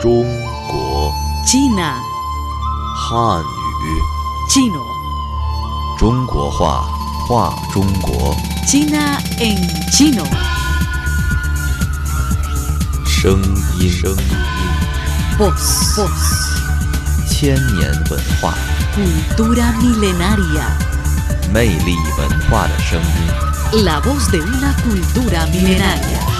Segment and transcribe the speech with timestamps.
[0.00, 0.24] 中
[0.68, 1.12] 国
[1.46, 1.94] China,
[2.96, 4.00] 汉语
[4.48, 4.82] chino,
[5.98, 6.84] 中国话
[7.28, 8.34] 话中国
[8.66, 9.56] China en
[9.90, 10.24] chino.
[13.06, 13.42] 声
[13.78, 14.18] 音声音
[15.38, 16.08] Voz, voz,
[17.28, 18.54] 千年文化
[18.94, 20.64] cultura milenaria.
[21.52, 23.84] 魅力文化的声音。
[23.84, 26.33] La voz de una cultura milenaria.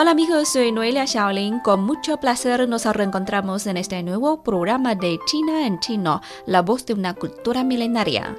[0.00, 1.60] Hola amigos, soy Noelia Shaolin.
[1.60, 6.86] Con mucho placer nos reencontramos en este nuevo programa de China en chino, la voz
[6.86, 8.34] de una cultura milenaria.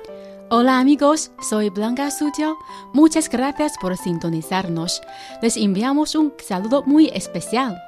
[0.49, 2.57] Hola amigos, soy Blanca Sucio.
[2.93, 5.03] Muchas gracias por sintonizarnos.
[5.43, 7.79] Les enviamos un saludo muy especial.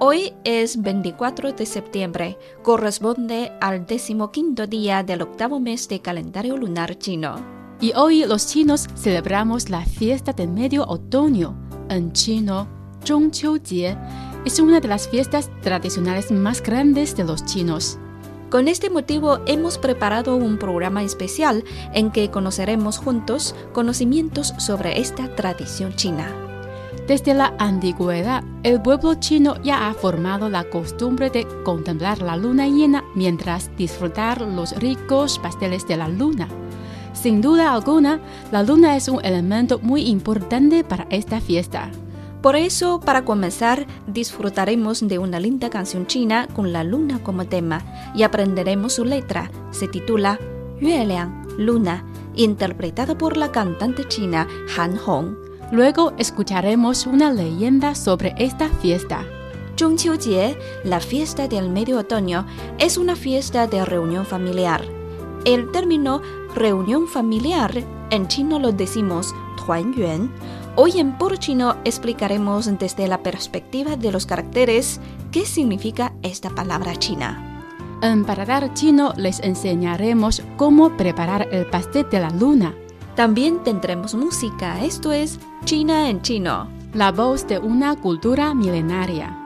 [0.00, 6.98] Hoy es 24 de septiembre, corresponde al decimoquinto día del octavo mes de calendario lunar
[6.98, 7.36] chino.
[7.80, 11.56] Y hoy los chinos celebramos la fiesta del medio otoño.
[11.88, 13.96] En chino, Zhongqiujie
[14.44, 17.98] es una de las fiestas tradicionales más grandes de los chinos.
[18.50, 25.34] Con este motivo hemos preparado un programa especial en que conoceremos juntos conocimientos sobre esta
[25.34, 26.28] tradición china.
[27.08, 32.66] Desde la antigüedad, el pueblo chino ya ha formado la costumbre de contemplar la luna
[32.66, 36.48] llena mientras disfrutar los ricos pasteles de la luna.
[37.12, 38.20] Sin duda alguna,
[38.52, 41.90] la luna es un elemento muy importante para esta fiesta.
[42.44, 47.82] Por eso, para comenzar, disfrutaremos de una linda canción china con la luna como tema
[48.14, 49.50] y aprenderemos su letra.
[49.70, 50.38] Se titula
[50.78, 55.36] Yue Liang, Luna, interpretada por la cantante china Han Hong.
[55.72, 59.24] Luego escucharemos una leyenda sobre esta fiesta.
[59.78, 62.44] Zhongqiujie, la fiesta del medio otoño,
[62.78, 64.84] es una fiesta de reunión familiar.
[65.46, 66.20] El término
[66.54, 67.72] reunión familiar
[68.10, 70.30] en chino lo decimos Tuanyuan.
[70.76, 75.00] Hoy en Puro Chino explicaremos desde la perspectiva de los caracteres
[75.30, 77.62] qué significa esta palabra china.
[78.02, 82.74] En Paradar Chino les enseñaremos cómo preparar el pastel de la luna.
[83.14, 86.68] También tendremos música, esto es China en chino.
[86.92, 89.38] La voz de una cultura milenaria.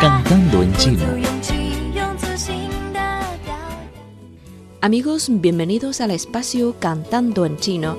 [0.00, 1.39] Cantando en chino.
[4.82, 7.98] Amigos, bienvenidos al espacio Cantando en Chino.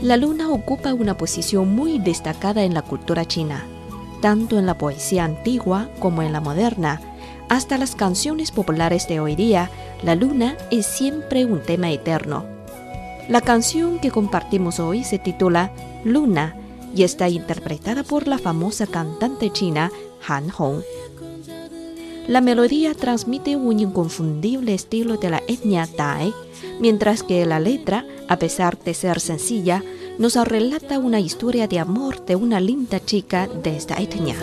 [0.00, 3.66] La luna ocupa una posición muy destacada en la cultura china,
[4.20, 7.00] tanto en la poesía antigua como en la moderna.
[7.48, 9.68] Hasta las canciones populares de hoy día,
[10.04, 12.44] la luna es siempre un tema eterno.
[13.28, 15.72] La canción que compartimos hoy se titula
[16.04, 16.54] Luna
[16.94, 19.90] y está interpretada por la famosa cantante china
[20.28, 20.82] Han Hong.
[22.30, 26.32] La melodía transmite un inconfundible estilo de la etnia Tai,
[26.78, 29.82] mientras que la letra, a pesar de ser sencilla,
[30.16, 34.36] nos relata una historia de amor de una linda chica de esta etnia.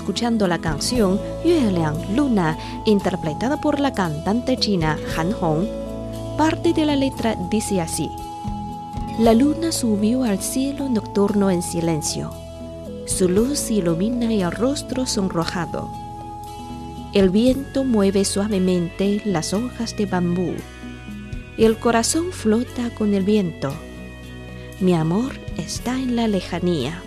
[0.00, 2.56] Escuchando la canción Yue Liang Luna,
[2.86, 5.66] interpretada por la cantante china Han Hong.
[6.38, 8.10] Parte de la letra dice así:
[9.18, 12.30] La luna subió al cielo nocturno en silencio.
[13.04, 15.90] Su luz ilumina el rostro sonrojado.
[17.12, 20.54] El viento mueve suavemente las hojas de bambú.
[21.58, 23.70] El corazón flota con el viento.
[24.80, 27.02] Mi amor está en la lejanía.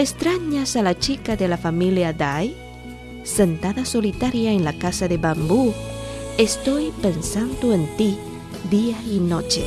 [0.00, 2.56] ¿Extrañas a la chica de la familia Dai?
[3.22, 5.74] Sentada solitaria en la casa de bambú,
[6.38, 8.16] estoy pensando en ti
[8.70, 9.62] día y noche.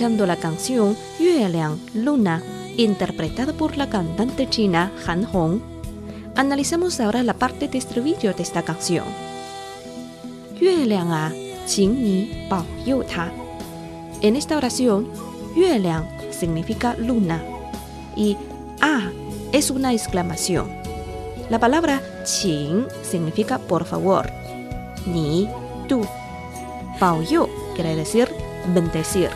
[0.00, 2.42] escuchando la canción Yue Liang Luna,
[2.78, 5.60] interpretada por la cantante china Han Hong.
[6.36, 9.04] Analizamos ahora la parte de estribillo de esta canción.
[10.58, 11.34] Yue Liang a,
[11.66, 13.30] qing ni bao you ta.
[14.22, 15.06] En esta oración,
[15.54, 17.44] Yue Liang significa luna
[18.16, 18.38] y
[18.80, 19.10] a
[19.52, 20.70] es una exclamación.
[21.50, 24.30] La palabra qing significa por favor,
[25.04, 25.46] ni
[25.88, 26.00] tú.
[26.98, 28.30] Bao you quiere decir
[28.74, 29.28] bendecir.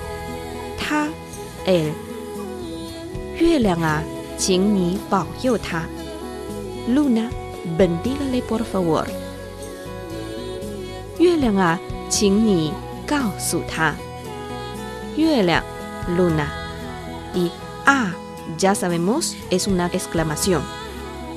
[0.77, 1.07] Ta,
[1.65, 1.91] él.
[3.37, 4.03] 月亮啊，
[4.37, 5.83] 请你保佑他。
[6.87, 7.29] Luna,
[7.77, 9.05] bendígale por favor.
[11.17, 11.79] 月亮啊，
[12.09, 12.73] 请你
[13.07, 13.95] 告诉他。
[15.15, 15.63] 月亮，
[16.17, 16.47] luna.
[17.33, 17.51] Y
[17.85, 18.11] ah,
[18.57, 20.61] ya sabemos, es una exclamación.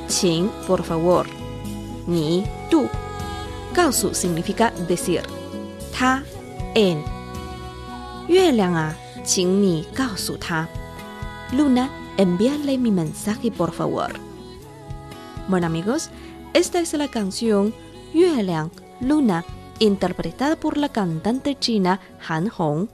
[0.08, 1.26] 请 por favor.
[2.06, 2.88] Ni, tú.
[3.74, 5.22] 告诉 significa decir.
[5.96, 6.22] Ta,
[6.74, 6.98] él.
[8.28, 10.68] 月亮啊， 请你告诉他。
[11.52, 14.12] Luna, envíale mi mensaje por favor.
[15.48, 16.10] Bueno amigos,
[16.54, 17.74] esta es la canción
[18.14, 18.70] Yue Liang
[19.00, 19.44] Luna,
[19.78, 22.88] interpretada por la cantante china Han Hong.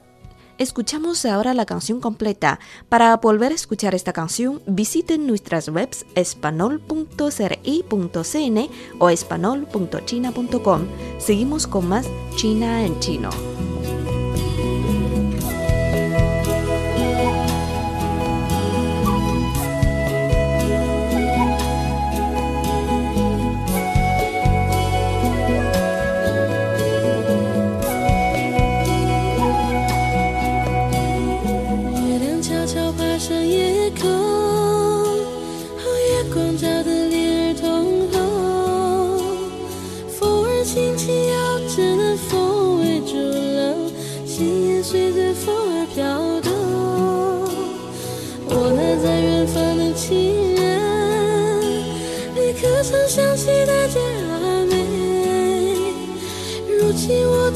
[0.57, 2.59] Escuchamos ahora la canción completa.
[2.89, 8.69] Para volver a escuchar esta canción, visiten nuestras webs espanol.cri.cn
[8.99, 10.81] o espanol.china.com.
[11.17, 13.29] Seguimos con más China en chino.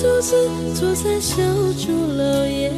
[0.00, 0.36] 独自
[0.74, 1.42] 坐在小
[1.76, 2.70] 竹楼夜，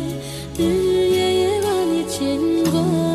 [0.57, 2.39] 日日夜夜把你牵
[2.73, 3.10] 挂。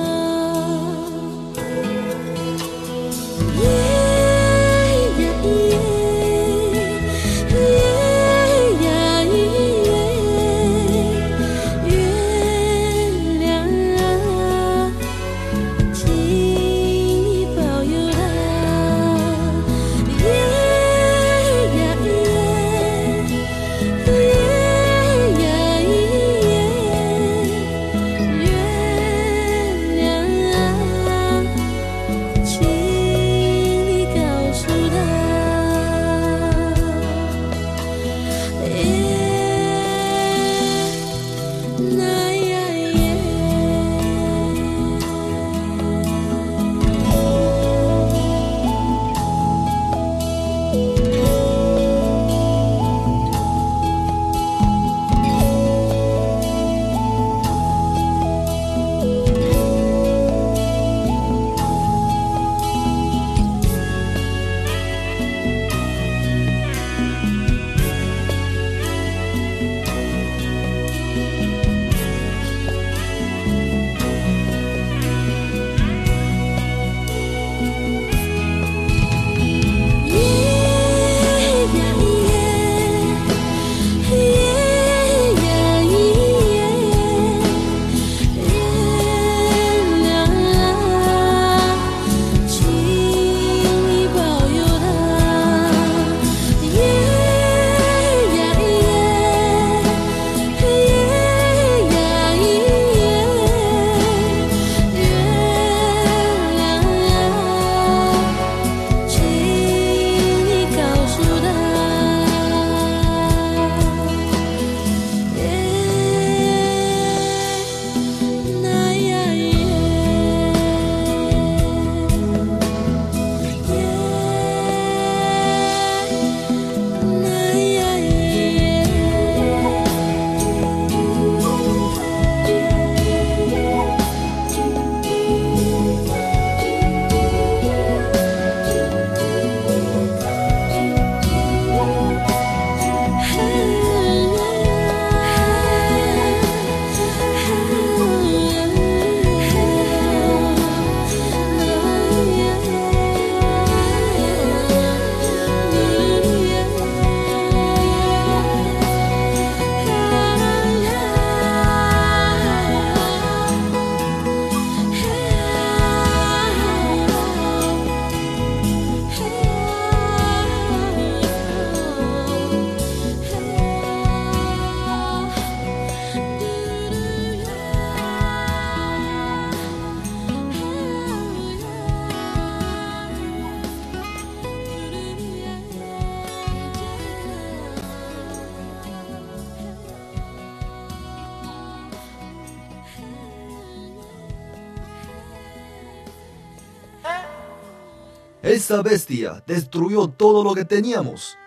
[198.66, 201.38] Esa bestia destruyó todo lo que teníamos.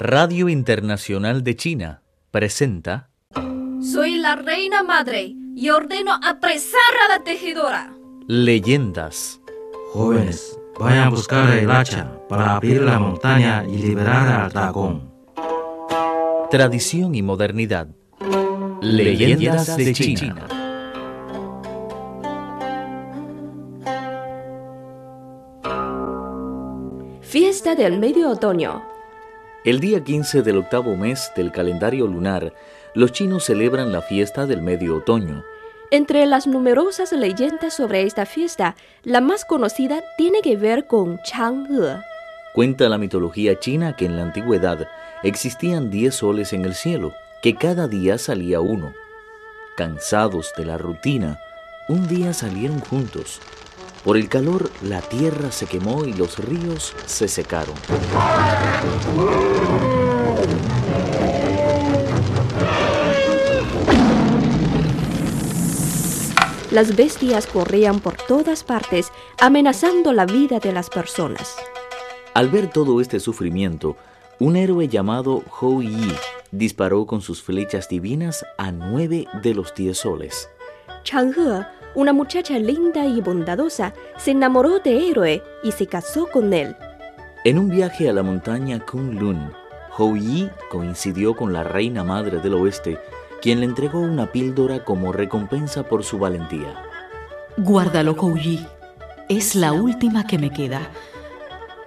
[0.00, 3.08] Radio Internacional de China presenta
[3.80, 7.94] Soy la reina madre y ordeno apresar a la tejedora.
[8.26, 9.40] Leyendas,
[9.92, 15.08] Jóvenes, vayan a buscar el hacha para abrir la montaña y liberar al dragón.
[16.50, 17.86] tradición y modernidad.
[18.80, 20.59] Leyendas de China.
[27.60, 28.82] Fiesta del medio otoño.
[29.66, 32.54] El día 15 del octavo mes del calendario lunar,
[32.94, 35.44] los chinos celebran la fiesta del medio otoño.
[35.90, 42.02] Entre las numerosas leyendas sobre esta fiesta, la más conocida tiene que ver con Chang'e.
[42.54, 44.88] Cuenta la mitología china que en la antigüedad
[45.22, 47.12] existían 10 soles en el cielo,
[47.42, 48.94] que cada día salía uno.
[49.76, 51.38] Cansados de la rutina,
[51.90, 53.38] un día salieron juntos.
[54.04, 57.74] Por el calor, la tierra se quemó y los ríos se secaron.
[66.70, 71.56] Las bestias corrían por todas partes, amenazando la vida de las personas.
[72.32, 73.96] Al ver todo este sufrimiento,
[74.38, 76.14] un héroe llamado Hou Yi
[76.52, 80.48] disparó con sus flechas divinas a nueve de los diez soles.
[81.02, 86.76] Chang'e, una muchacha linda y bondadosa, se enamoró de héroe y se casó con él.
[87.44, 89.52] En un viaje a la montaña Kunlun,
[89.96, 92.98] Hou Yi coincidió con la reina madre del oeste,
[93.40, 96.74] quien le entregó una píldora como recompensa por su valentía.
[97.56, 98.66] Guárdalo, Kouyi.
[99.28, 100.80] Es la última que me queda.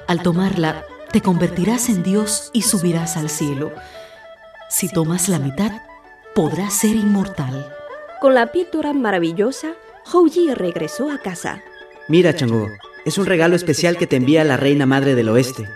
[0.07, 3.72] Al tomarla, te convertirás en Dios y subirás al cielo.
[4.69, 5.72] Si tomas la mitad,
[6.36, 7.74] podrás ser inmortal.
[8.19, 9.74] Con la píldora maravillosa,
[10.12, 11.63] Hou Yi regresó a casa.
[12.07, 12.67] Mira, Chang'o,
[13.05, 15.67] es un regalo especial que te envía la Reina Madre del Oeste.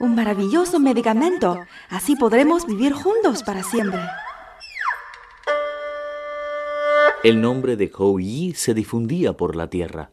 [0.00, 1.58] Un maravilloso medicamento.
[1.88, 4.00] Así podremos vivir juntos para siempre.
[7.22, 10.10] El nombre de Hou Yi se difundía por la tierra.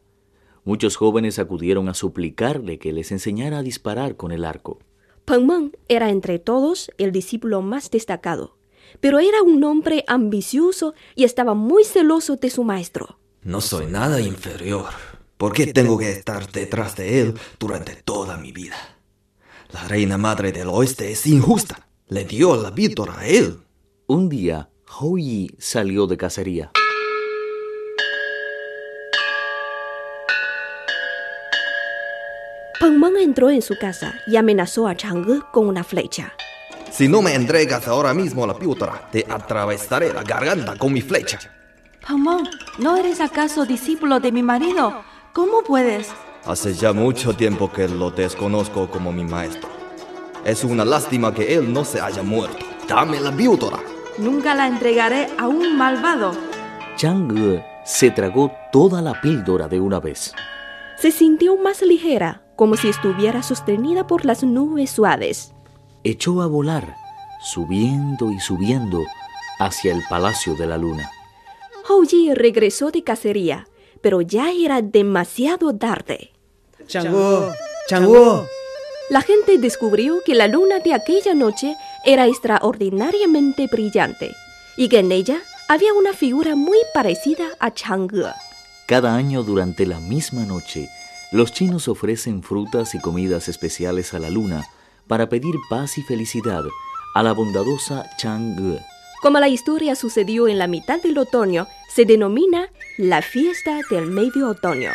[0.64, 4.78] Muchos jóvenes acudieron a suplicarle que les enseñara a disparar con el arco.
[5.24, 8.56] Peng Meng era entre todos el discípulo más destacado,
[9.00, 13.18] pero era un hombre ambicioso y estaba muy celoso de su maestro.
[13.44, 14.86] No soy nada inferior.
[15.36, 18.76] ¿Por qué tengo que estar detrás de él durante toda mi vida?
[19.72, 21.88] La reina madre del oeste es injusta.
[22.06, 23.58] Le dio la víctora a él.
[24.06, 26.70] Un día, Hou Yi salió de cacería.
[32.78, 36.32] Peng Meng entró en su casa y amenazó a Chang'e con una flecha.
[36.92, 41.40] Si no me entregas ahora mismo la víctora, te atravesaré la garganta con mi flecha.
[42.06, 45.02] Pamón, ¿no eres acaso discípulo de mi marido?
[45.32, 46.08] ¿Cómo puedes?
[46.44, 49.68] Hace ya mucho tiempo que lo desconozco como mi maestro.
[50.44, 52.66] Es una lástima que él no se haya muerto.
[52.88, 53.78] Dame la víctora.
[54.18, 56.32] Nunca la entregaré a un malvado.
[56.96, 60.34] Chang'e se tragó toda la píldora de una vez.
[60.96, 65.54] Se sintió más ligera, como si estuviera sostenida por las nubes suaves.
[66.02, 66.96] Echó a volar,
[67.40, 68.98] subiendo y subiendo
[69.60, 71.08] hacia el palacio de la luna.
[71.88, 73.66] Hou Yi regresó de cacería,
[74.00, 76.32] pero ya era demasiado tarde.
[76.86, 77.52] Chang'o,
[77.88, 78.46] Chang'o.
[79.10, 81.74] La gente descubrió que la luna de aquella noche
[82.04, 84.32] era extraordinariamente brillante
[84.76, 88.32] y que en ella había una figura muy parecida a Chang'e.
[88.86, 90.88] Cada año durante la misma noche,
[91.30, 94.64] los chinos ofrecen frutas y comidas especiales a la luna
[95.06, 96.62] para pedir paz y felicidad
[97.14, 98.91] a la bondadosa Chang'e.
[99.22, 104.48] Como la historia sucedió en la mitad del otoño, se denomina la fiesta del medio
[104.48, 104.90] otoño.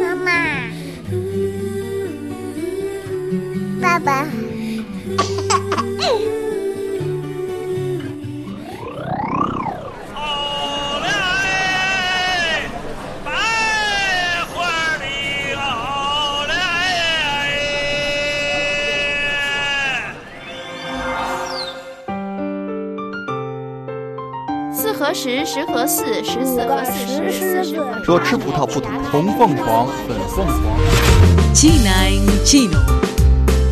[0.00, 0.70] Mamá.
[3.82, 4.37] Papá.
[31.54, 32.78] China en chino.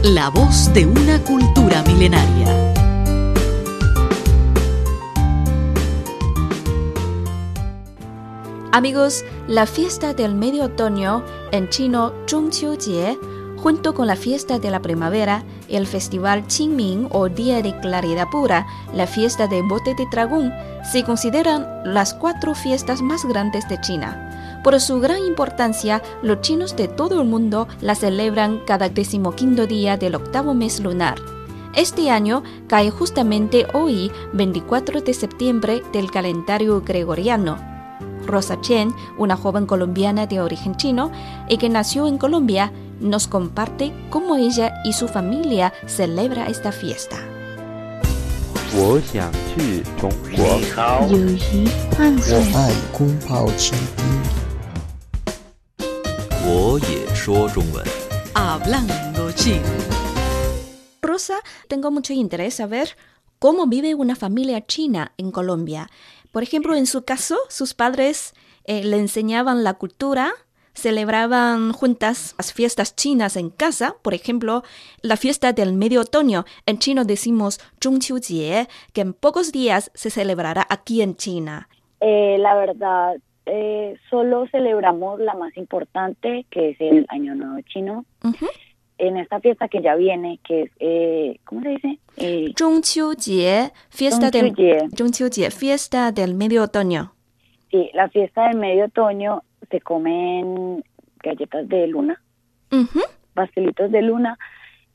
[0.02, 2.72] La voz de una cultura milenaria.
[8.72, 13.18] Amigos, la fiesta del medio otoño, en chino Zhongqiujie,
[13.58, 18.66] junto con la fiesta de la primavera, el Festival Qingming o Día de Claridad Pura,
[18.94, 20.52] la fiesta de Bote de Dragón,
[20.90, 24.60] se consideran las cuatro fiestas más grandes de China.
[24.62, 29.96] Por su gran importancia, los chinos de todo el mundo la celebran cada decimoquinto día
[29.96, 31.16] del octavo mes lunar.
[31.74, 37.58] Este año cae justamente hoy, 24 de septiembre del calendario gregoriano.
[38.26, 41.10] Rosa Chen, una joven colombiana de origen chino
[41.48, 47.16] y que nació en Colombia, nos comparte cómo ella y su familia celebra esta fiesta.
[61.02, 61.36] Rosa,
[61.68, 62.96] tengo mucho interés saber
[63.38, 65.90] cómo vive una familia china en Colombia.
[66.32, 68.34] Por ejemplo, en su caso, sus padres
[68.64, 70.34] eh, le enseñaban la cultura
[70.76, 74.62] celebraban juntas las fiestas chinas en casa, por ejemplo,
[75.02, 76.44] la fiesta del medio otoño.
[76.66, 81.68] En chino decimos Zhongqiujie, que en pocos días se celebrará aquí en China.
[82.00, 83.16] Eh, la verdad,
[83.46, 88.04] eh, solo celebramos la más importante, que es el Año Nuevo Chino.
[88.98, 91.98] En esta fiesta que ya viene, que es, eh, ¿cómo se dice?
[92.16, 94.88] Eh, Zhongqiujie, fiesta del, Zhongqiujie.
[94.96, 97.12] Zhongqiujie, fiesta del medio otoño.
[97.70, 100.84] Sí, la fiesta del medio otoño se comen
[101.22, 102.22] galletas de luna,
[103.34, 104.38] pastelitos de luna,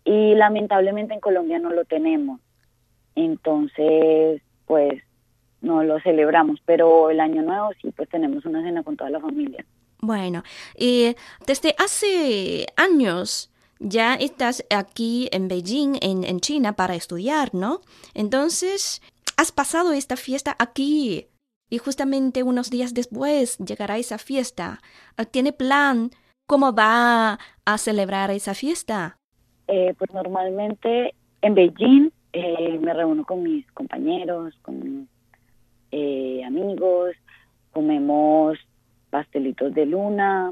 [0.04, 2.40] y lamentablemente en Colombia no lo tenemos.
[3.16, 5.02] Entonces, pues
[5.62, 9.20] no lo celebramos, pero el año nuevo sí, pues tenemos una cena con toda la
[9.20, 9.66] familia.
[10.00, 10.44] Bueno,
[10.76, 17.82] y desde hace años ya estás aquí en Beijing, en, en China, para estudiar, ¿no?
[18.16, 19.02] Entonces,
[19.38, 21.28] has pasado esta fiesta aquí
[21.72, 24.80] y justamente unos días después llegará esa fiesta.
[25.32, 26.12] ¿Tiene plan
[26.46, 29.18] cómo va a celebrar esa fiesta?
[29.68, 35.08] Eh, pues normalmente en Beijing eh, me reúno con mis compañeros, con mis
[35.92, 37.16] eh, amigos,
[37.72, 38.60] comemos
[39.10, 40.52] pastelitos de luna,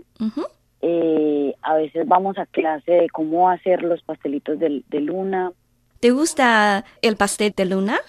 [0.82, 5.52] eh, a veces vamos a clase de cómo hacer los pastelitos de, de luna,
[6.00, 8.00] ¿Te gusta el pastel de luna?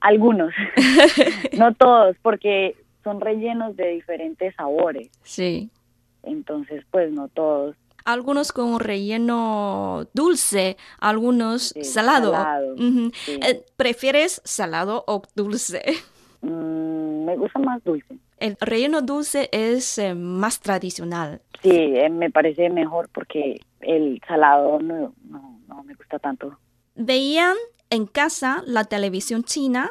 [0.00, 0.52] Algunos,
[1.58, 5.70] no todos, porque son rellenos de diferentes sabores, Sí.
[6.22, 7.76] entonces pues no todos.
[8.04, 12.32] Algunos con relleno dulce, algunos Sí, salado.
[12.32, 13.12] salado, sí.
[13.42, 15.82] Eh, ¿Prefieres salado o dulce?
[16.40, 18.16] Mm, me gusta más dulce.
[18.38, 21.42] El relleno dulce es eh, más tradicional.
[21.62, 26.58] Sí, eh, me parece mejor porque el salado no, no, no me gusta tanto.
[26.94, 27.56] Veían
[27.90, 29.90] en casa la televisión china,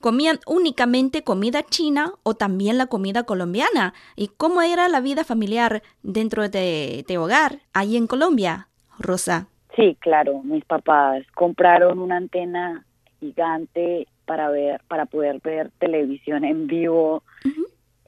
[0.00, 3.94] comían únicamente comida china o también la comida colombiana.
[4.16, 9.48] ¿Y cómo era la vida familiar dentro de, de hogar ahí en Colombia, Rosa?
[9.76, 12.84] Sí, claro, mis papás compraron una antena
[13.18, 17.22] gigante para ver, para poder ver televisión en vivo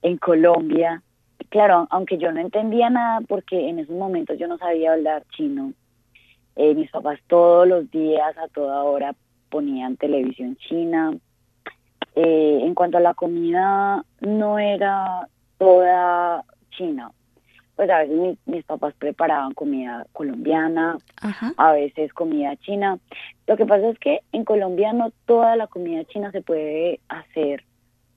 [0.02, 1.02] en Colombia.
[1.48, 5.72] Claro, aunque yo no entendía nada porque en esos momentos yo no sabía hablar chino.
[6.56, 9.14] eh, mis papás todos los días, a toda hora,
[9.50, 11.12] ponían televisión china.
[12.14, 15.28] Eh, en cuanto a la comida, no era
[15.58, 17.10] toda china.
[17.76, 21.52] Pues a veces mi- mis papás preparaban comida colombiana, Ajá.
[21.58, 22.98] a veces comida china.
[23.46, 27.64] Lo que pasa es que en Colombia no toda la comida china se puede hacer,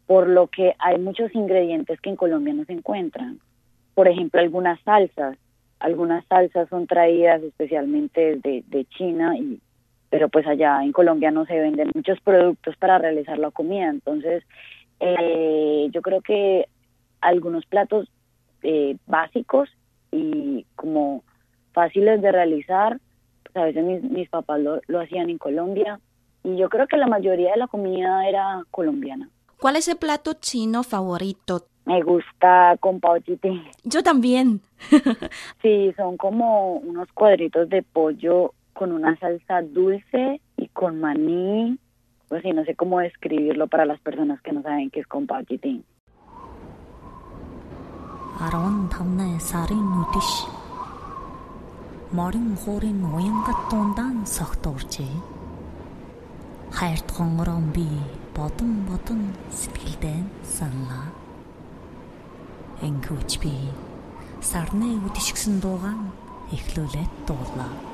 [0.08, 3.40] por lo que hay muchos ingredientes que en Colombia no se encuentran.
[3.96, 5.38] Por ejemplo, algunas salsas.
[5.80, 9.62] Algunas salsas son traídas especialmente de, de China, y,
[10.10, 13.90] pero pues allá en Colombia no se venden muchos productos para realizar la comida.
[13.90, 14.44] Entonces,
[15.00, 16.68] eh, yo creo que
[17.22, 18.10] algunos platos
[18.64, 19.70] eh, básicos
[20.12, 21.24] y como
[21.74, 23.00] fáciles de realizar,
[23.44, 26.00] pues a veces mis, mis papás lo, lo hacían en Colombia
[26.44, 29.30] y yo creo que la mayoría de la comida era colombiana.
[29.60, 31.66] ¿Cuál es el plato chino favorito?
[31.86, 33.62] Me gusta con pauchite.
[33.84, 34.62] Yo también.
[35.62, 41.79] Sí, son como unos cuadritos de pollo con una salsa dulce y con maní.
[42.29, 45.27] Pues sí, no sé cómo describirlo para las personas que no saben qué es con
[45.27, 45.83] pauchite.
[48.95, 50.31] 15 сарын үдэш
[52.19, 55.15] морин хуурын уянгат дундаан согтуурчээ.
[56.79, 57.87] Хайрт хонгорон би
[58.37, 59.21] бодон бодон
[59.51, 60.19] сэтгэлдээ
[60.57, 61.07] саналаа.
[62.87, 63.55] Энгүүч би
[64.51, 66.11] сарны үдэшгсэн дуугаан
[66.55, 67.88] эхлүүлээд дуулаа.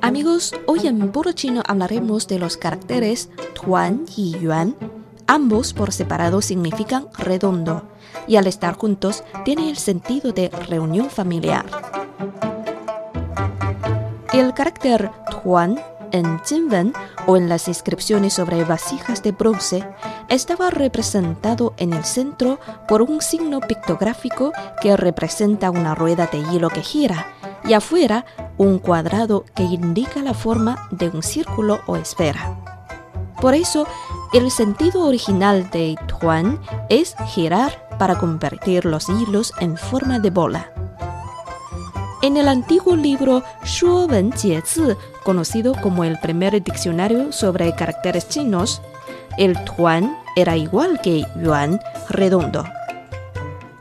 [0.00, 4.74] Amigos, hoy en Puro Chino hablaremos de los caracteres Tuan y Yuan.
[5.28, 7.84] Ambos por separado significan redondo
[8.26, 11.64] y al estar juntos tiene el sentido de reunión familiar.
[14.32, 15.78] El carácter Tuan
[16.12, 16.92] en Jinwen
[17.26, 19.86] o en las inscripciones sobre vasijas de bronce
[20.28, 26.68] estaba representado en el centro por un signo pictográfico que representa una rueda de hielo
[26.68, 27.26] que gira
[27.64, 28.24] y afuera
[28.58, 32.56] un cuadrado que indica la forma de un círculo o esfera.
[33.40, 33.86] Por eso,
[34.32, 40.79] el sentido original de Tuan es girar para convertir los hilos en forma de bola.
[42.22, 44.62] En el antiguo libro Shuo Wen Jie
[45.24, 48.82] conocido como el primer diccionario sobre caracteres chinos,
[49.38, 51.80] el tuan era igual que yuan,
[52.10, 52.64] redondo.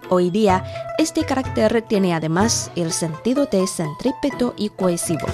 [0.08, 0.64] Hoy día,
[0.98, 5.28] este carácter tiene además el sentido de centrípeto y cohesivo.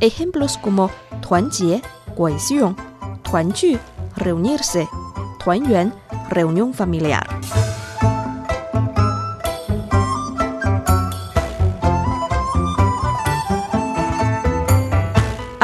[0.00, 0.90] Ejemplos como
[1.20, 1.82] tuanjie,
[2.16, 2.74] cohesión,
[3.22, 3.78] tuanju,
[4.16, 4.88] reunirse,
[5.44, 5.94] tuanyuan,
[6.30, 7.26] reunión familiar.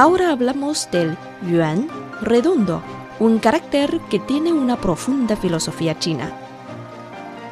[0.03, 1.17] Ahora hablamos del
[1.49, 1.87] yuan
[2.21, 2.83] redondo,
[3.21, 6.33] un carácter que tiene una profunda filosofía china.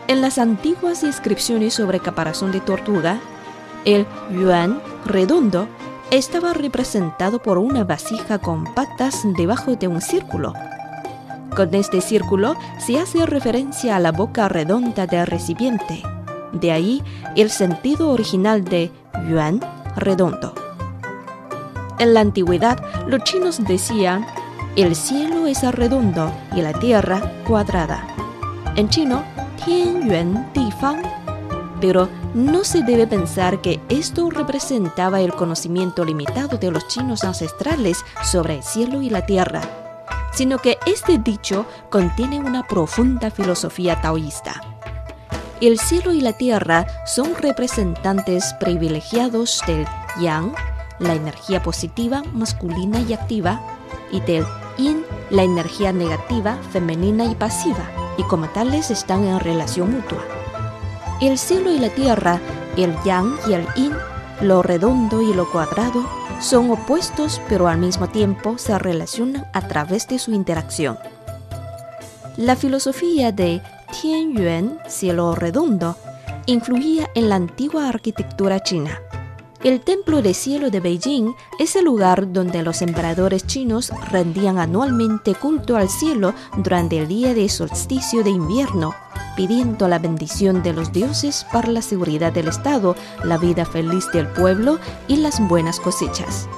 [0.09, 3.21] En las antiguas inscripciones sobre caparazón de tortuga,
[3.85, 5.69] el yuan redondo
[6.11, 10.53] estaba representado por una vasija con patas debajo de un círculo.
[11.55, 16.03] Con este círculo se hace referencia a la boca redonda del recipiente.
[16.51, 17.01] De ahí
[17.37, 18.91] el sentido original de
[19.29, 19.61] yuan
[19.95, 20.70] redondo.
[22.01, 24.27] En la antigüedad, los chinos decían,
[24.75, 28.07] el cielo es redondo y la tierra cuadrada.
[28.75, 29.23] En chino,
[29.63, 31.03] Tian Yuan Di Fang.
[31.79, 38.03] Pero no se debe pensar que esto representaba el conocimiento limitado de los chinos ancestrales
[38.25, 39.61] sobre el cielo y la tierra,
[40.33, 44.63] sino que este dicho contiene una profunda filosofía taoísta.
[45.61, 49.87] El cielo y la tierra son representantes privilegiados del
[50.19, 50.55] yang,
[51.01, 53.61] la energía positiva masculina y activa,
[54.13, 54.45] y del
[54.79, 60.23] yin, la energía negativa femenina y pasiva, y como tales están en relación mutua.
[61.21, 62.41] El cielo y la tierra,
[62.77, 63.93] el yang y el yin,
[64.41, 66.05] lo redondo y lo cuadrado,
[66.41, 70.99] son opuestos pero al mismo tiempo se relacionan a través de su interacción.
[72.37, 73.61] La filosofía de
[73.91, 75.97] Tian Yuan, cielo redondo,
[76.47, 78.99] influía en la antigua arquitectura china.
[79.63, 85.35] El Templo de Cielo de Beijing es el lugar donde los emperadores chinos rendían anualmente
[85.35, 88.95] culto al cielo durante el día de solsticio de invierno,
[89.37, 94.29] pidiendo la bendición de los dioses para la seguridad del Estado, la vida feliz del
[94.29, 96.49] pueblo y las buenas cosechas.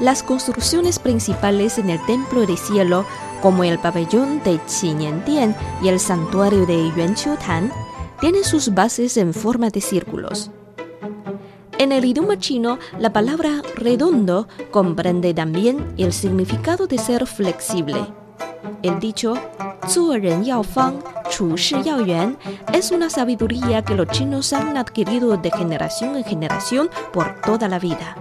[0.00, 3.04] Las construcciones principales en el Templo de Cielo,
[3.42, 7.70] como el pabellón de Qiniandian y el santuario de Yuanqiutan,
[8.22, 10.50] tienen sus bases en forma de círculos.
[11.84, 18.06] En el idioma chino, la palabra redondo comprende también el significado de ser flexible.
[18.82, 19.34] El dicho
[20.72, 22.38] Fang, Chu Shi Yao Yuan
[22.72, 27.78] es una sabiduría que los chinos han adquirido de generación en generación por toda la
[27.78, 28.16] vida.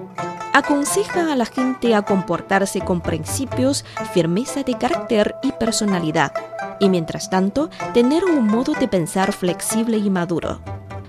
[0.52, 6.34] Aconseja a la gente a comportarse con principios, firmeza de carácter y personalidad,
[6.82, 10.60] y mientras tanto tener un modo de pensar flexible y maduro.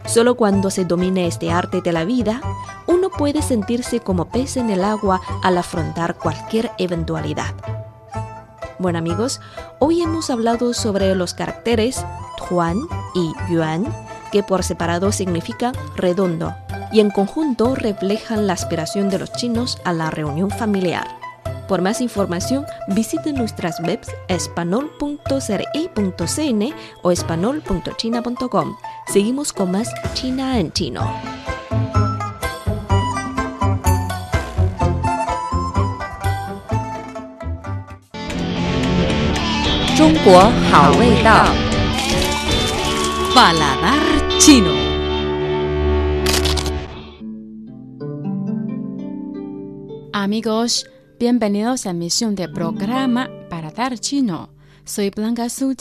[0.06, 2.40] Solo cuando se domine este arte de la vida,
[2.86, 7.54] uno puede sentirse como pez en el agua al afrontar cualquier eventualidad.
[8.78, 9.40] Bueno amigos,
[9.78, 12.04] hoy hemos hablado sobre los caracteres
[12.36, 12.80] Tuan
[13.14, 13.84] y Yuan,
[14.30, 16.54] que por separado significan redondo
[16.92, 21.06] y en conjunto reflejan la aspiración de los chinos a la reunión familiar.
[21.66, 28.76] Por más información, visiten nuestras webs espanol.cri.cn o espanol.china.com.
[29.06, 31.02] Seguimos con más China en chino.
[43.34, 44.72] Paladar chino.
[50.12, 50.86] Amigos,
[51.18, 54.50] bienvenidos a misión de programa Paladar chino.
[54.84, 55.74] Soy Blanca Su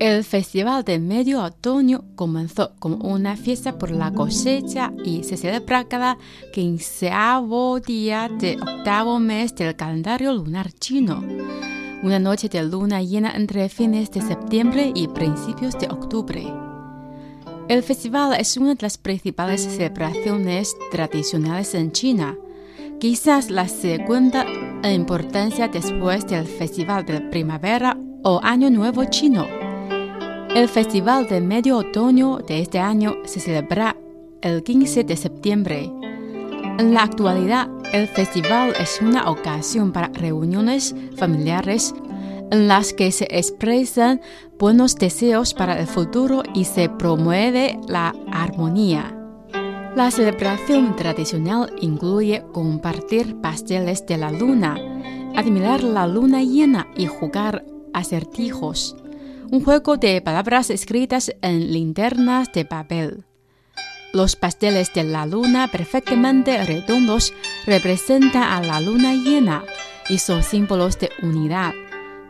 [0.00, 5.88] el Festival de Medio Otoño comenzó como una fiesta por la cosecha y se celebra
[5.88, 6.18] cada
[6.52, 11.24] quinceavo día de octavo mes del calendario lunar chino.
[12.04, 16.46] Una noche de luna llena entre fines de septiembre y principios de octubre.
[17.68, 22.36] El festival es una de las principales celebraciones tradicionales en China
[22.98, 24.44] quizás la segunda
[24.82, 29.67] en importancia después del Festival de Primavera o Año Nuevo Chino.
[30.54, 33.96] El Festival de Medio Otoño de este año se celebra
[34.40, 35.92] el 15 de septiembre.
[36.78, 41.94] En la actualidad, el festival es una ocasión para reuniones familiares
[42.50, 44.20] en las que se expresan
[44.58, 49.14] buenos deseos para el futuro y se promueve la armonía.
[49.94, 54.76] La celebración tradicional incluye compartir pasteles de la luna,
[55.36, 58.96] admirar la luna llena y jugar acertijos,
[59.50, 63.24] un juego de palabras escritas en linternas de papel.
[64.12, 67.32] Los pasteles de la luna perfectamente redondos
[67.66, 69.64] representan a la luna llena
[70.08, 71.72] y son símbolos de unidad.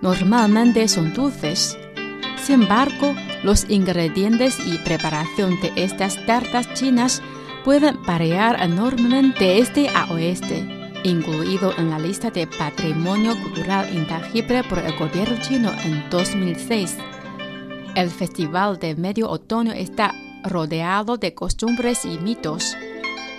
[0.02, 1.78] Normalmente son dulces.
[2.36, 7.22] Sin embargo, los ingredientes y preparación de estas tartas chinas
[7.64, 14.64] pueden variar enormemente de este a oeste, incluido en la lista de Patrimonio Cultural Intangible
[14.64, 16.96] por el gobierno chino en 2006.
[17.94, 22.76] El Festival de Medio Otoño está rodeado de costumbres y mitos.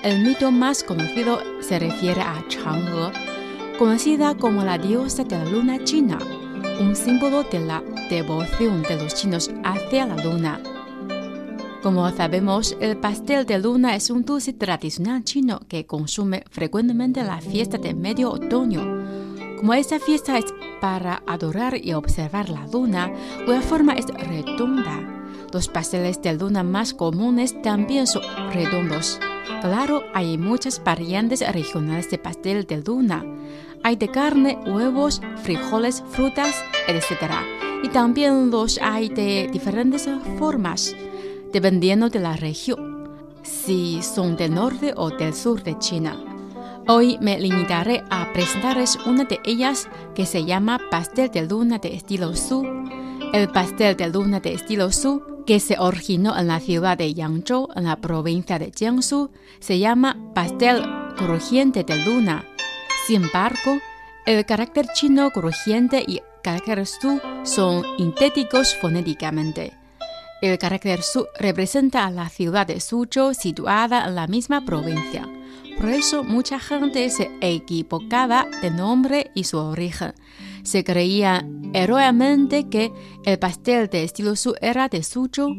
[0.03, 3.11] El mito más conocido se refiere a Chang'e,
[3.77, 6.17] conocida como la diosa de la luna china,
[6.79, 10.59] un símbolo de la devoción de los chinos hacia la luna.
[11.81, 17.39] Como sabemos, el pastel de luna es un dulce tradicional chino que consume frecuentemente la
[17.39, 18.81] fiesta de medio otoño.
[19.55, 20.45] Como esta fiesta es
[20.81, 23.09] para adorar y observar la luna,
[23.45, 24.99] cuya forma es redonda.
[25.53, 29.17] Los pasteles de luna más comunes también son redondos.
[29.61, 33.23] Claro, hay muchas variantes regionales de pastel de luna.
[33.83, 37.31] Hay de carne, huevos, frijoles, frutas, etc.
[37.83, 40.93] Y también los hay de diferentes formas
[41.51, 43.09] dependiendo de la región,
[43.43, 46.17] si son del norte o del sur de China.
[46.87, 51.95] Hoy me limitaré a presentarles una de ellas que se llama pastel de luna de
[51.95, 52.65] estilo Su.
[53.31, 57.69] El pastel de luna de estilo Su, que se originó en la ciudad de Yangzhou,
[57.75, 60.83] en la provincia de Jiangsu, se llama pastel
[61.15, 62.45] crujiente de luna.
[63.05, 63.79] Sin embargo,
[64.25, 69.78] el carácter chino crujiente y carácter Su son idénticos fonéticamente.
[70.41, 75.27] El carácter Su representa a la ciudad de Suzhou situada en la misma provincia.
[75.77, 80.13] Por eso mucha gente se equivocaba de nombre y su origen.
[80.63, 82.91] Se creía erróneamente que
[83.25, 85.49] el pastel de estilo Su era de Suzhou.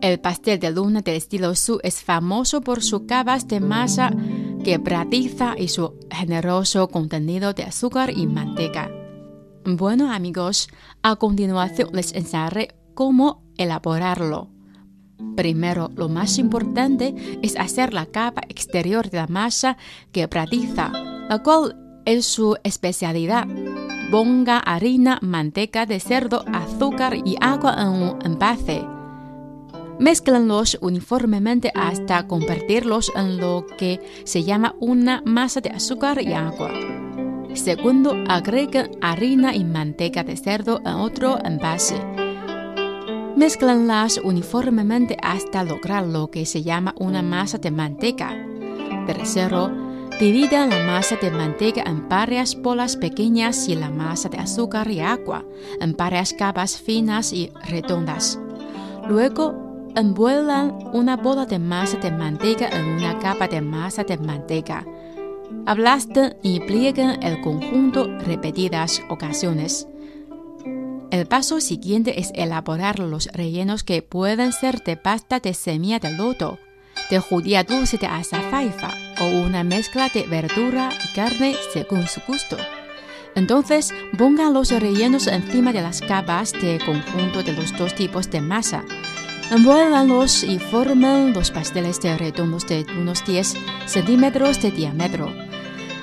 [0.00, 4.12] El pastel de luna del estilo Su es famoso por sus capas de masa
[4.64, 8.90] quebradiza y su generoso contenido de azúcar y manteca.
[9.64, 10.68] Bueno amigos,
[11.02, 14.50] a continuación les enseñaré cómo elaborarlo.
[15.36, 19.76] Primero, lo más importante es hacer la capa exterior de la masa
[20.10, 20.90] quebradiza,
[21.28, 23.46] la cual es su especialidad.
[24.10, 28.84] Ponga harina, manteca de cerdo, azúcar y agua en un envase.
[30.00, 36.72] Mézclenlos uniformemente hasta convertirlos en lo que se llama una masa de azúcar y agua.
[37.54, 42.17] Segundo, agreguen harina y manteca de cerdo en otro envase.
[43.38, 48.36] Mézclenlas uniformemente hasta lograr lo que se llama una masa de manteca.
[49.06, 49.70] Tercero,
[50.18, 54.98] dividan la masa de manteca en varias bolas pequeñas y la masa de azúcar y
[54.98, 55.44] agua
[55.80, 58.40] en varias capas finas y redondas.
[59.08, 59.54] Luego,
[59.94, 64.84] envuelvan una bola de masa de manteca en una capa de masa de manteca.
[65.64, 69.86] Aplasten y plieguen el conjunto repetidas ocasiones.
[71.10, 76.12] El paso siguiente es elaborar los rellenos que pueden ser de pasta de semilla de
[76.12, 76.58] loto,
[77.10, 78.90] de judía dulce de azafaifa
[79.20, 82.58] o una mezcla de verdura y carne según su gusto.
[83.34, 88.42] Entonces, pongan los rellenos encima de las capas de conjunto de los dos tipos de
[88.42, 88.84] masa.
[89.50, 93.54] Envuélvanlos y formen los pasteles de redondos de unos 10
[93.86, 95.32] centímetros de diámetro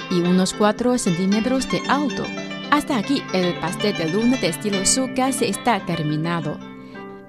[0.10, 2.24] y unos 4 centímetros de alto.
[2.76, 6.60] Hasta aquí el pastel de luna de estilo Su casi está terminado.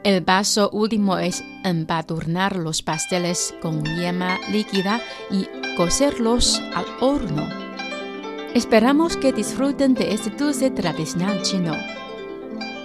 [0.02, 7.48] El paso último es embadurnar los pasteles con yema líquida y cocerlos al horno.
[8.54, 11.74] Esperamos que disfruten de este dulce tradicional chino.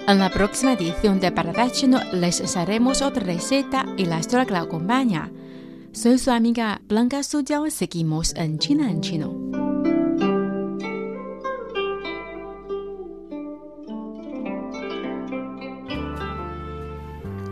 [0.07, 4.53] En la próxima edición de Paradise Chino les haremos otra receta y la historia que
[4.53, 5.31] la acompaña.
[5.93, 9.40] Soy su amiga Blanca Suyao, seguimos en China en Chino.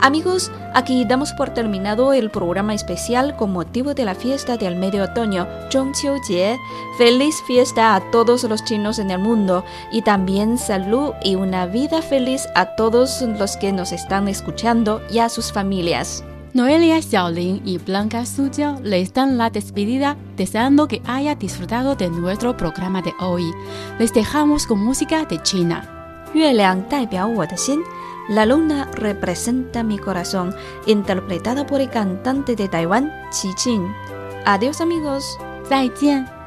[0.01, 5.03] Amigos, aquí damos por terminado el programa especial con motivo de la fiesta del medio
[5.05, 6.59] otoño, Zhongqiu-jie.
[6.97, 12.01] Feliz fiesta a todos los chinos en el mundo y también salud y una vida
[12.01, 16.23] feliz a todos los que nos están escuchando y a sus familias.
[16.53, 22.55] Noelia Xiaolin y Blanca Suyao les dan la despedida deseando que haya disfrutado de nuestro
[22.55, 23.51] programa de hoy.
[23.97, 25.91] Les dejamos con música de China.
[26.35, 27.81] 月亮代表我的心
[28.30, 30.54] La luna representa mi corazón,
[30.86, 33.86] interpretada por el cantante de Taiwán, Qi Jin.
[34.46, 35.22] Adiós amigos.
[35.70, 36.39] 再见。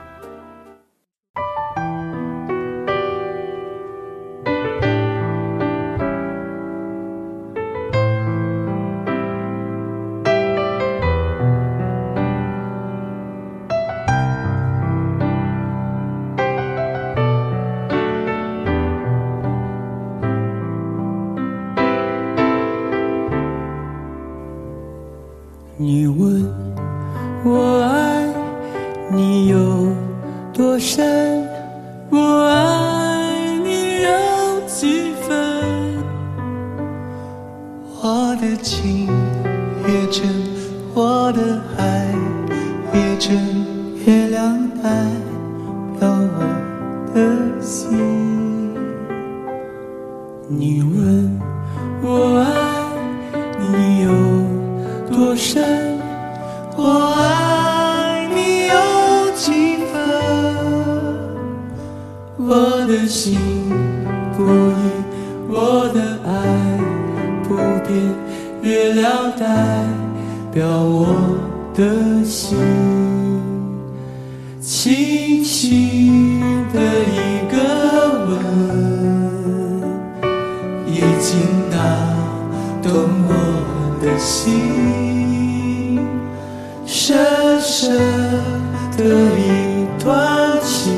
[88.96, 90.94] 的一段情，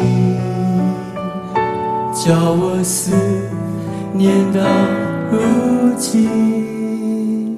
[2.14, 3.16] 叫我思
[4.14, 4.60] 念到
[5.32, 7.58] 如今。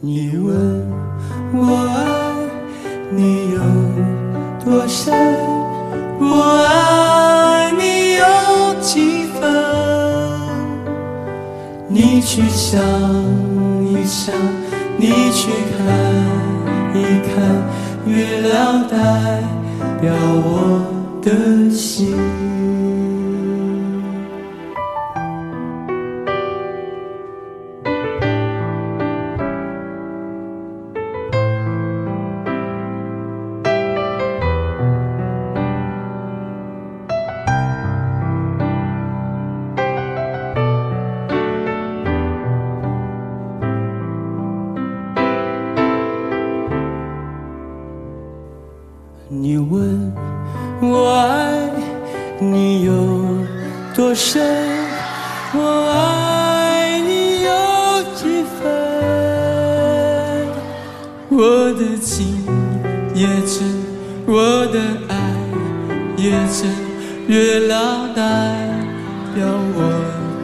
[0.00, 0.90] 你问
[1.52, 2.00] 我爱
[3.10, 3.60] 你有
[4.64, 5.12] 多深，
[6.18, 8.24] 我爱你有
[8.80, 9.40] 几分？
[11.88, 12.80] 你去想
[13.84, 14.34] 一想，
[14.96, 15.84] 你去看
[16.94, 17.34] 一看，
[18.06, 19.42] 月亮代
[20.00, 22.59] 表我的心。
[64.26, 65.14] 我的爱
[66.16, 66.70] 也真，
[67.26, 68.22] 月亮代
[69.34, 69.78] 表我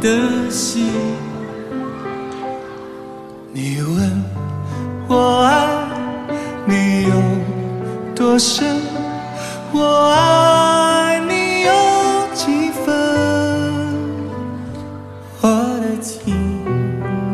[0.01, 0.91] 的心。
[3.53, 4.25] 你问
[5.09, 5.49] 我爱
[6.67, 7.15] 你有
[8.15, 8.81] 多深，
[9.73, 11.73] 我爱你有
[12.35, 12.93] 几分？
[15.41, 15.49] 我
[15.81, 16.35] 的情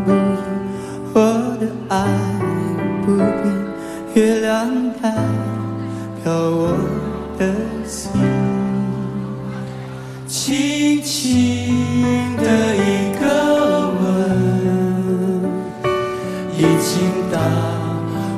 [0.05, 0.15] 不移，
[1.15, 1.17] 我
[1.59, 1.97] 的爱
[3.05, 3.43] 不变，
[4.15, 4.69] 月亮
[5.03, 5.11] 代
[6.25, 6.77] 到我
[7.37, 7.41] 的
[7.85, 8.13] 心。
[10.29, 12.43] 轻轻的
[12.77, 13.25] 一个
[13.99, 14.01] 吻，
[16.57, 16.91] 已经
[17.31, 17.37] 打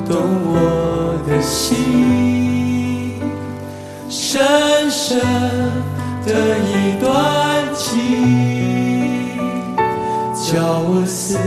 [0.07, 0.15] 动
[0.45, 0.53] 我
[1.27, 3.21] 的心。
[4.09, 5.19] 深深
[6.25, 7.05] 的一段
[7.75, 7.93] 情，
[10.33, 11.37] 叫我思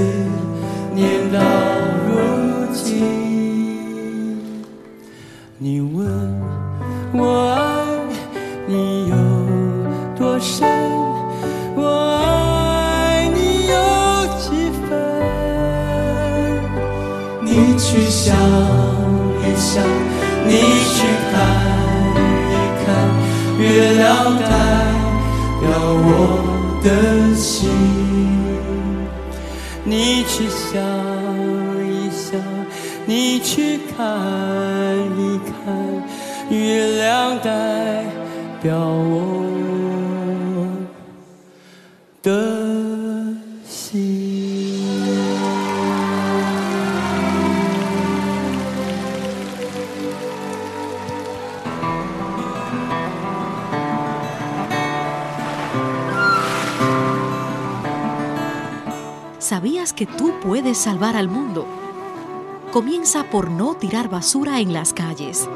[17.99, 18.37] 去想
[19.43, 19.83] 一想，
[20.47, 20.53] 你
[20.95, 20.97] 去
[21.33, 21.35] 看
[22.15, 22.87] 一看，
[23.59, 24.47] 月亮代
[25.61, 25.67] 表
[26.07, 26.09] 我
[26.85, 26.87] 的
[27.35, 27.69] 心。
[29.83, 30.81] 你去想
[31.85, 32.41] 一想，
[33.05, 33.97] 你去看
[35.19, 35.75] 一看，
[36.51, 38.05] 月亮代
[38.63, 39.58] 表我
[59.89, 61.67] ¿Sabías que tú puedes salvar al mundo?
[62.73, 65.49] Comienza por no tirar basura en las calles.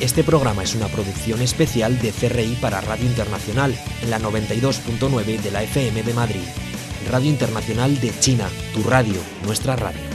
[0.00, 5.50] Este programa es una producción especial de CRI para Radio Internacional en la 92.9 de
[5.50, 6.48] la FM de Madrid.
[7.10, 10.11] Radio Internacional de China, tu radio, nuestra radio.